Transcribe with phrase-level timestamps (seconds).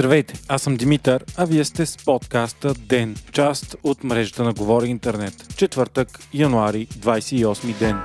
[0.00, 4.88] Здравейте, аз съм Димитър, а вие сте с подкаста ДЕН, част от мрежата на Говори
[4.88, 5.54] Интернет.
[5.56, 7.96] Четвъртък, януари, 28 ден.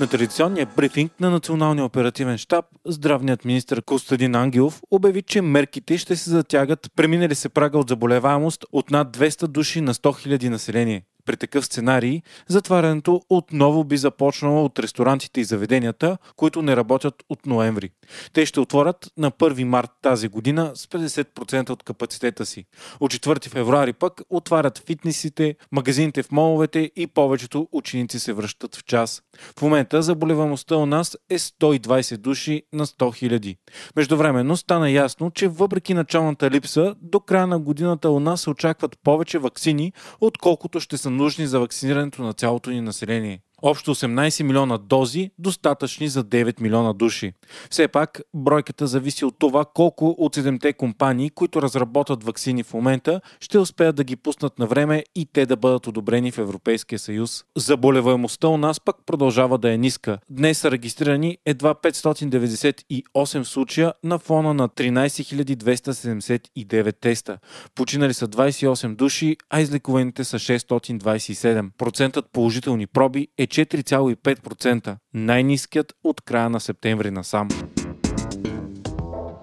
[0.00, 6.16] На традиционния брифинг на Националния оперативен штаб, здравният министр Костадин Ангелов обяви, че мерките ще
[6.16, 11.02] се затягат преминали се прага от заболеваемост от над 200 души на 100 000 население.
[11.24, 17.46] При такъв сценарий, затварянето отново би започнало от ресторантите и заведенията, които не работят от
[17.46, 17.90] ноември.
[18.32, 22.64] Те ще отворят на 1 март тази година с 50% от капацитета си.
[23.00, 28.84] От 4 февруари пък отварят фитнесите, магазините в моловете и повечето ученици се връщат в
[28.84, 29.22] час.
[29.58, 33.56] В момента заболеваемостта у нас е 120 души на 100 хиляди.
[33.96, 38.98] Междувременно стана ясно, че въпреки началната липса, до края на годината у нас се очакват
[39.04, 43.40] повече вакцини, отколкото ще са нужни за вакцинирането на цялото ни население.
[43.66, 47.32] Общо 18 милиона дози, достатъчни за 9 милиона души.
[47.70, 53.20] Все пак, бройката зависи от това колко от 7-те компании, които разработват вакцини в момента,
[53.40, 57.44] ще успеят да ги пуснат на време и те да бъдат одобрени в Европейския съюз.
[57.56, 60.18] Заболеваемостта у нас пък продължава да е ниска.
[60.30, 67.38] Днес са регистрирани едва 598 случая на фона на 13 279 теста.
[67.74, 71.70] Починали са 28 души, а излекуваните са 627.
[71.78, 77.48] Процентът положителни проби е 4,5%, най-низкият от края на септември насам.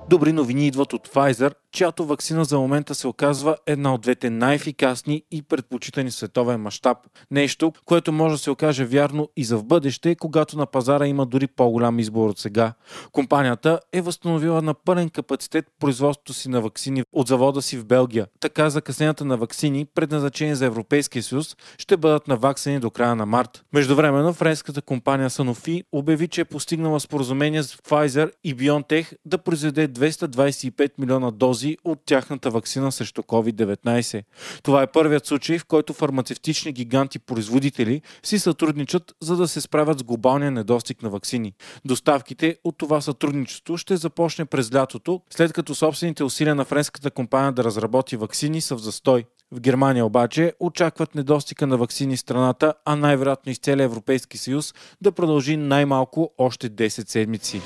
[0.10, 5.24] Добри новини идват от Pfizer, чиято вакцина за момента се оказва една от двете най-ефикасни
[5.32, 6.98] и предпочитани световен мащаб.
[7.32, 11.26] Нещо, което може да се окаже вярно и за в бъдеще, когато на пазара има
[11.26, 12.74] дори по-голям избор от сега.
[13.12, 18.28] Компанията е възстановила на пълен капацитет производството си на вакцини от завода си в Белгия.
[18.40, 23.64] Така закъсненията на вакцини, предназначени за Европейския съюз, ще бъдат наваксени до края на март.
[23.74, 29.88] Междувременно френската компания Sanofi обяви, че е постигнала споразумение с Pfizer и BioNTech да произведе
[29.88, 34.24] 225 милиона дози от тяхната вакцина срещу COVID-19.
[34.64, 40.04] Това е първият случай, в който фармацевтични гиганти-производители си сътрудничат, за да се справят с
[40.04, 41.54] глобалния недостиг на вакцини.
[41.86, 47.52] Доставките от това сътрудничество ще започне през лятото, след като собствените усилия на френската компания
[47.52, 49.26] да разработи вакцини са в застой.
[49.52, 55.12] В Германия обаче очакват недостига на вакцини страната, а най-вероятно из целия Европейски съюз да
[55.12, 57.62] продължи най-малко още 10 седмици.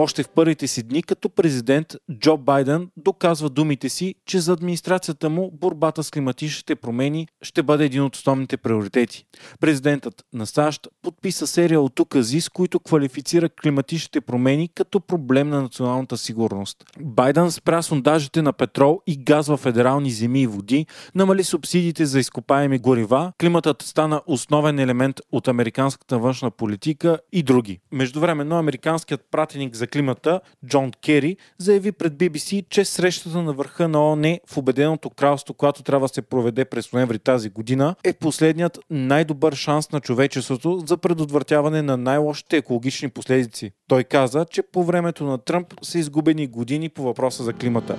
[0.00, 5.30] Още в първите си дни като президент Джо Байден доказва думите си, че за администрацията
[5.30, 9.24] му борбата с климатичните промени ще бъде един от основните приоритети.
[9.60, 15.62] Президентът на САЩ подписа серия от укази, с които квалифицира климатичните промени като проблем на
[15.62, 16.84] националната сигурност.
[17.00, 22.18] Байден спря сондажите на петрол и газ в федерални земи и води, намали субсидиите за
[22.18, 27.80] изкопаеми горива, климатът стана основен елемент от американската външна политика и други.
[27.92, 34.10] Междувременно американският пратеник за климата Джон Кери заяви пред BBC, че срещата на върха на
[34.10, 38.78] ООН в Обеденото кралство, която трябва да се проведе през ноември тази година, е последният
[38.90, 43.70] най-добър шанс на човечеството за предотвратяване на най-лошите екологични последици.
[43.88, 47.96] Той каза, че по времето на Тръмп са изгубени години по въпроса за климата.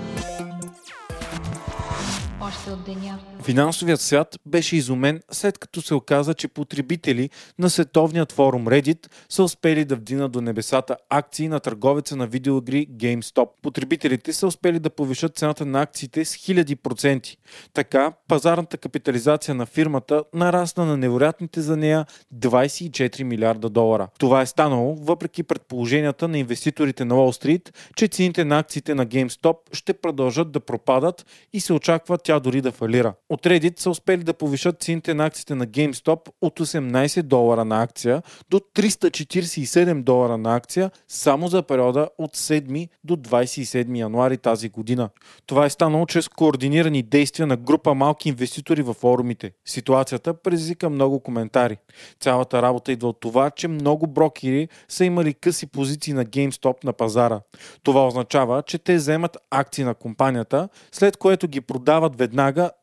[2.50, 3.20] Още от деня.
[3.44, 7.30] Финансовият свят беше изумен след като се оказа, че потребители
[7.60, 12.88] на световният форум Reddit са успели да вдинат до небесата акции на търговеца на видеоигри
[12.88, 13.50] GameStop.
[13.62, 17.38] Потребителите са успели да повишат цената на акциите с хиляди проценти.
[17.74, 22.06] Така, пазарната капитализация на фирмата нарасна на невероятните за нея
[22.36, 24.08] 24 милиарда долара.
[24.20, 29.08] Това е станало въпреки предположенията на инвеститорите на Wall Street, че цените на акциите на
[29.08, 33.14] GameStop ще продължат да пропадат и се очаква тя дори да фалира.
[33.30, 37.84] От Reddit са успели да повишат цените на акциите на GameStop от 18 долара на
[37.84, 44.70] акция до 347 долара на акция само за периода от 7 до 27 януари тази
[44.70, 45.10] година.
[45.46, 49.52] Това е станало чрез координирани действия на група малки инвеститори във форумите.
[49.66, 51.78] Ситуацията предизвика много коментари.
[52.20, 56.94] Цялата работа идва от това, че много брокери са имали къси позиции на GameStop на
[56.94, 57.42] пазара.
[57.84, 62.29] Това означава, че те вземат акции на компанията, след което ги продават веднага,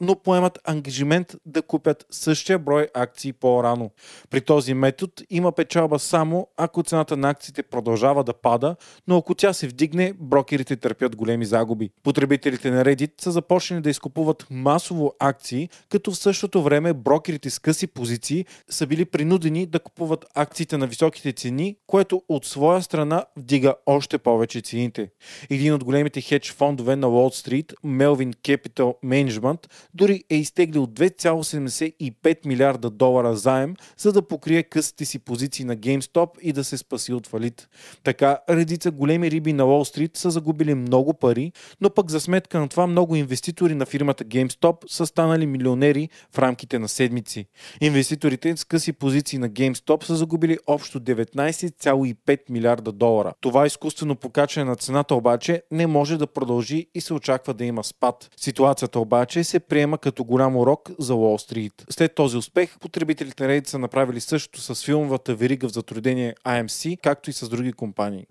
[0.00, 3.90] но поемат поемат ангажимент да купят същия брой акции по-рано.
[4.30, 8.76] При този метод има печалба само ако цената на акциите продължава да пада,
[9.08, 11.90] но ако тя се вдигне, брокерите търпят големи загуби.
[12.02, 17.58] Потребителите на Reddit са започнали да изкупуват масово акции, като в същото време брокерите с
[17.58, 23.24] къси позиции са били принудени да купуват акциите на високите цени, което от своя страна
[23.36, 25.10] вдига още повече цените.
[25.50, 30.86] Един от големите хедж фондове на Уолл Стрит, Melvin Capital Management, менеджмент, дори е изтеглил
[30.86, 36.78] 2,75 милиарда долара заем, за да покрие късите си позиции на GameStop и да се
[36.78, 37.68] спаси от фалит.
[38.04, 42.60] Така, редица големи риби на Уолл Стрит са загубили много пари, но пък за сметка
[42.60, 47.46] на това много инвеститори на фирмата GameStop са станали милионери в рамките на седмици.
[47.80, 53.32] Инвеститорите с къси позиции на GameStop са загубили общо 19,5 милиарда долара.
[53.40, 57.84] Това изкуствено покачване на цената обаче не може да продължи и се очаква да има
[57.84, 58.30] спад.
[58.36, 61.84] Ситуацията обаче се приема като голям урок за Уолл Стрит.
[61.90, 66.98] След този успех, потребителите на Reddit са направили същото с филмовата верига в затруднение AMC,
[67.02, 68.26] както и с други компании.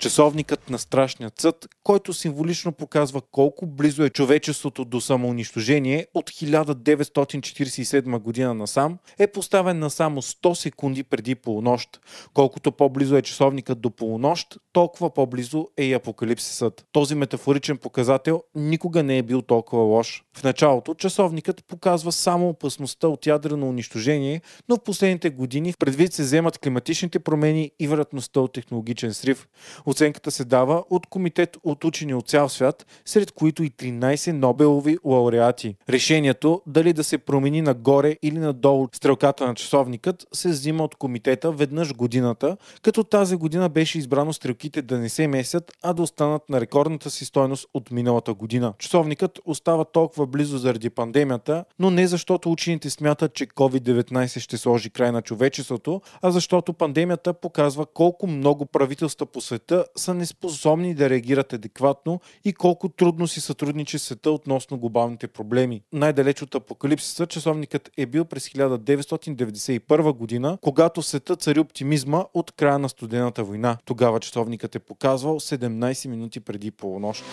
[0.00, 8.18] Часовникът на страшния съд, който символично показва колко близо е човечеството до самоунищожение от 1947
[8.18, 12.00] година насам, е поставен на само 100 секунди преди полунощ.
[12.34, 16.86] Колкото по-близо е часовникът до полунощ, толкова по-близо е и апокалипсисът.
[16.92, 20.24] Този метафоричен показател никога не е бил толкова лош.
[20.36, 26.12] В началото часовникът показва само опасността от ядрено унищожение, но в последните години в предвид
[26.12, 29.48] се вземат климатичните промени и вероятността от технологичен срив.
[29.90, 34.98] Оценката се дава от комитет от учени от цял свят, сред които и 13 Нобелови
[35.04, 35.76] лауреати.
[35.88, 41.52] Решението дали да се промени нагоре или надолу стрелката на часовникът се взима от комитета
[41.52, 46.48] веднъж годината, като тази година беше избрано стрелките да не се месят, а да останат
[46.48, 48.72] на рекордната си стойност от миналата година.
[48.78, 54.90] Часовникът остава толкова близо заради пандемията, но не защото учените смятат, че COVID-19 ще сложи
[54.90, 61.10] край на човечеството, а защото пандемията показва колко много правителства по света са неспособни да
[61.10, 65.82] реагират адекватно и колко трудно си сътрудничи света относно глобалните проблеми.
[65.92, 72.78] Най-далеч от апокалипсиса часовникът е бил през 1991 година, когато света цари оптимизма от края
[72.78, 73.76] на студената война.
[73.84, 77.24] Тогава часовникът е показвал 17 минути преди полунощ.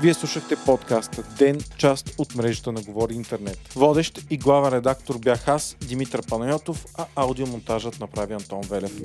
[0.00, 3.58] Вие слушахте подкаста Ден, част от мрежата на Говори Интернет.
[3.74, 9.00] Водещ и главен редактор бях аз, Димитър Панайотов, а аудиомонтажът направи Антон Велев.